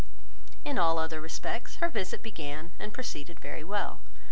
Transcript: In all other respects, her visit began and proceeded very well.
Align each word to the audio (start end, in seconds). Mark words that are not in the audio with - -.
In 0.65 0.79
all 0.79 0.97
other 0.97 1.21
respects, 1.21 1.75
her 1.75 1.87
visit 1.87 2.23
began 2.23 2.71
and 2.79 2.91
proceeded 2.91 3.39
very 3.39 3.63
well. 3.63 4.01